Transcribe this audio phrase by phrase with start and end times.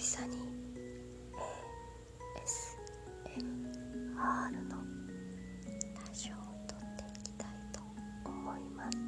[0.00, 0.32] 々に
[3.34, 3.42] ASMR
[4.68, 4.76] の
[5.92, 6.38] ラジオを
[6.68, 7.80] 撮っていきたいと
[8.24, 8.98] 思います。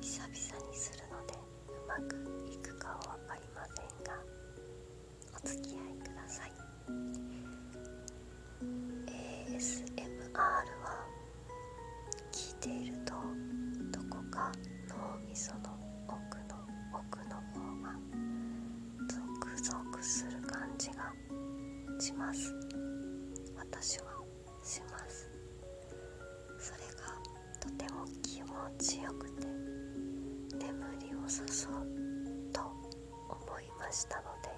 [0.00, 1.34] 久々にするので
[1.68, 2.10] うまく
[2.52, 4.18] いくかは分かりませんが
[5.32, 5.89] お付き合い
[23.72, 24.04] 私は
[24.62, 25.30] します。
[26.58, 27.16] それが
[27.60, 28.48] とても気持
[28.78, 29.46] ちよくて
[30.58, 32.60] 眠りを誘うと
[33.28, 34.50] 思いましたので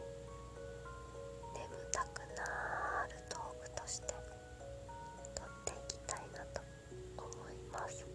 [1.55, 4.07] 眠たくなる道具として
[5.35, 6.60] 取っていきたいなと
[7.19, 8.07] 思います。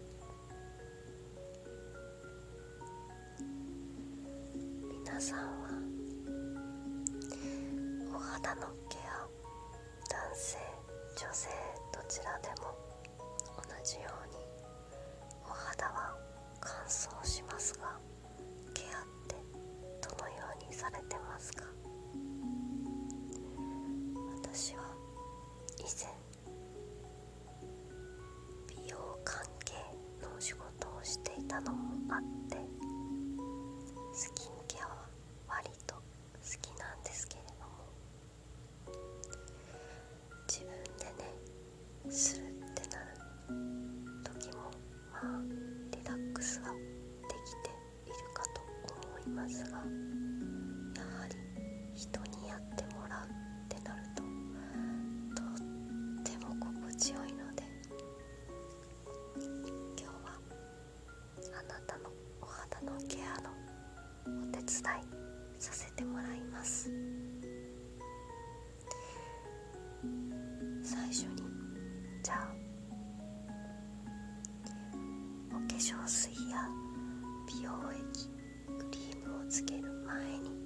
[5.04, 5.68] 皆さんは
[8.14, 8.98] お肌のケ
[11.20, 11.48] 女性
[11.92, 12.78] どちらでも
[13.56, 14.36] 同じように
[15.42, 16.14] お肌は
[16.60, 17.98] 乾燥しますが
[18.72, 19.34] ケアって
[20.00, 21.64] どのようにされてますか？
[24.40, 24.82] 私は
[25.78, 26.06] 以前
[28.68, 29.74] 美容関係
[30.22, 32.37] のお仕事をしていたのもあって
[49.38, 49.84] ますがやは
[51.28, 51.36] り
[51.94, 55.54] 人にやってもらうってなるととっ
[56.24, 57.62] ても心地よいので
[59.96, 60.40] 今日は
[61.52, 62.10] あなたの
[62.42, 63.50] お肌のケアの
[64.42, 64.66] お手伝い
[65.60, 66.90] させてもらいます。
[70.82, 71.42] 最初に
[72.22, 72.48] じゃあ
[75.50, 76.68] お化粧水や
[77.46, 78.28] 美容液
[78.78, 79.07] クリーム
[79.48, 80.57] つける前に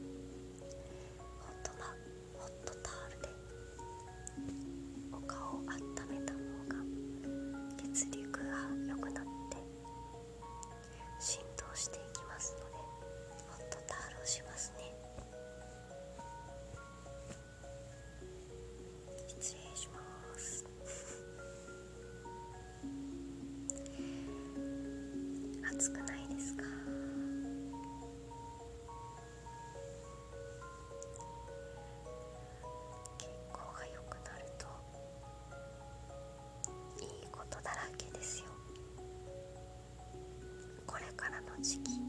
[41.62, 42.01] 時期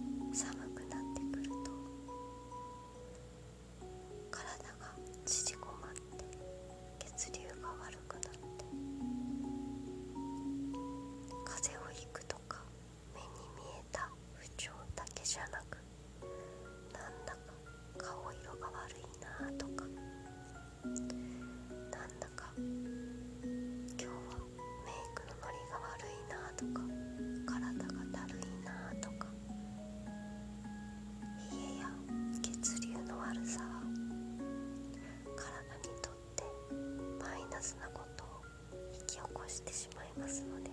[39.53, 40.71] してしまいますので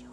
[0.00, 0.09] 今日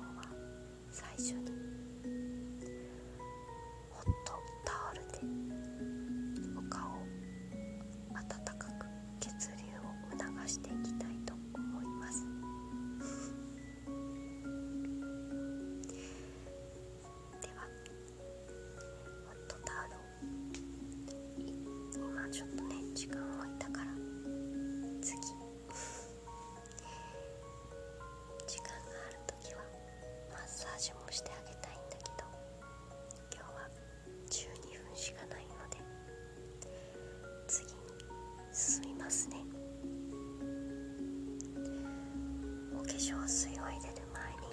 [43.27, 44.47] 水を入れる前に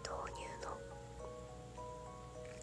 [0.00, 0.72] 導入の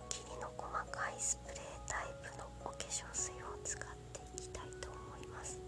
[0.10, 5.60] 霧の細かいスプレータイプのお化粧水を使っていきたいと思います。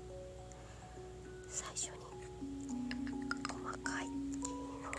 [1.48, 2.06] 最初に
[3.48, 4.42] 細かい霧
[4.82, 4.92] の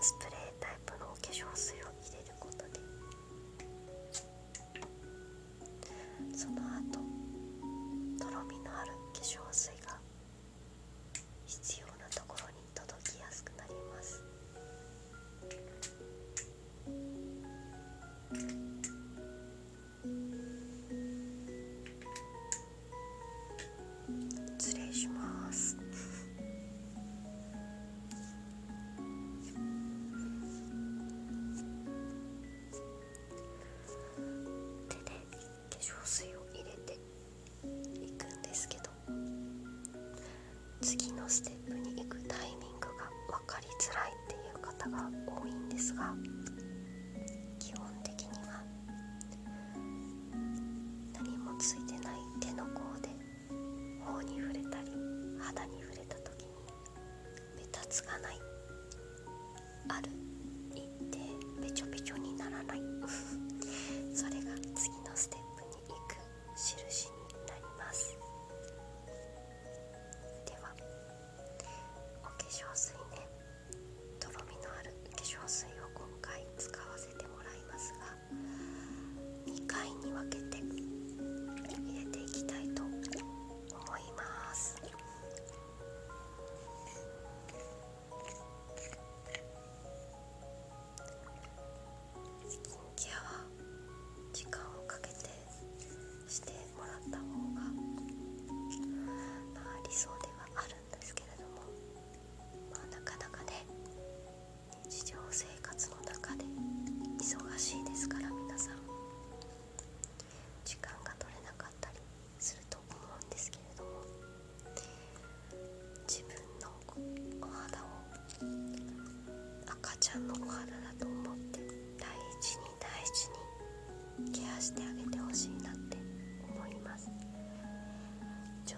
[0.00, 2.80] スプレータイプのお化粧水を入れることで
[6.34, 6.98] その後
[8.18, 9.70] とろみのある化粧水
[41.30, 41.79] exhausted.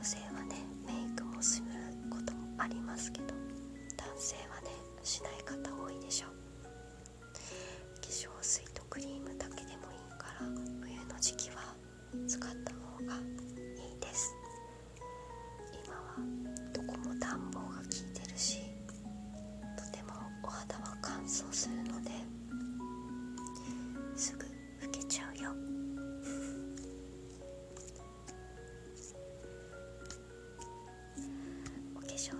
[0.03, 1.67] 女性はねメイクもする
[2.11, 3.27] こともありますけど
[3.97, 4.35] 男性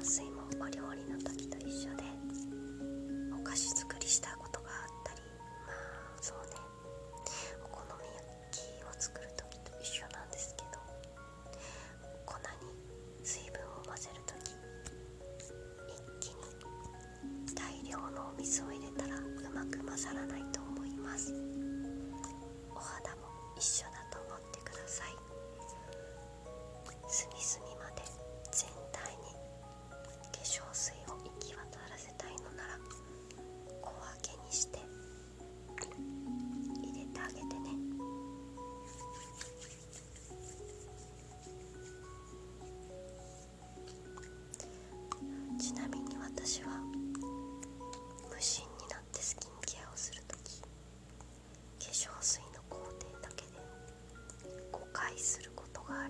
[0.01, 2.05] 水もお料理の時と一緒で
[3.39, 5.21] お菓子作りしたことがあったり
[5.67, 6.57] まあそうね
[7.65, 8.05] お好み
[8.51, 10.79] 焼きを作る時と一緒なんですけど
[12.27, 12.73] 粉に
[13.25, 14.57] 水分を混ぜる時
[16.21, 19.21] 一気に大量のお水を入れたらう
[19.55, 21.33] まく混ざらないと思います。
[22.75, 23.85] お肌も一緒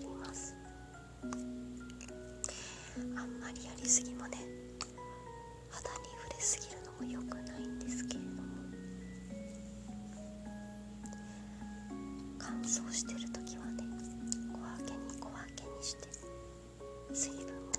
[0.02, 0.54] ります。
[3.16, 4.38] あんまりやりすぎもね
[5.70, 8.43] 肌に触れすぎるのも良くないんですけれども。
[12.38, 13.84] 乾燥してる時はね
[14.53, 16.08] 小分けに小分けにして
[17.12, 17.71] 水分を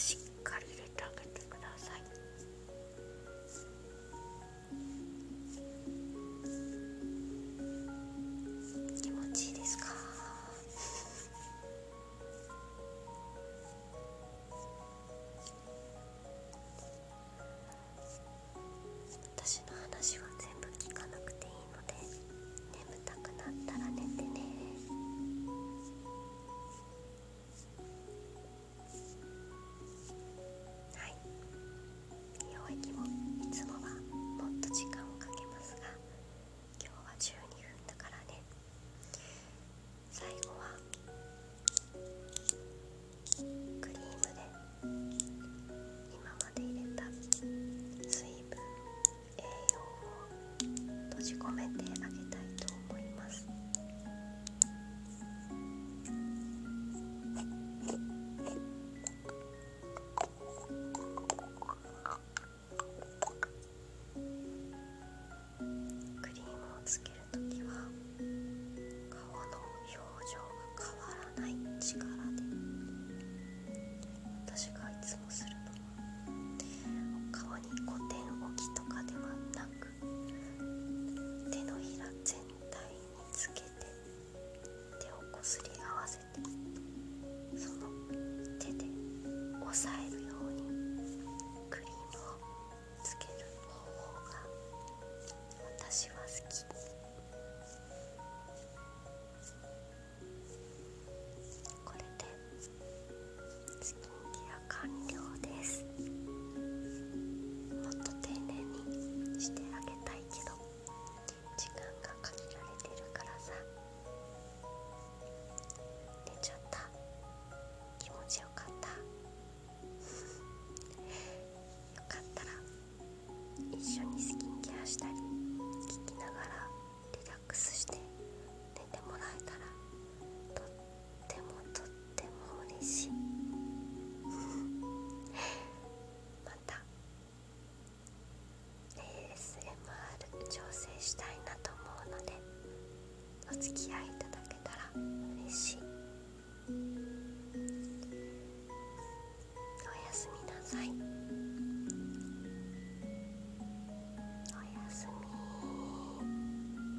[0.00, 1.49] しっかり入れてあげて。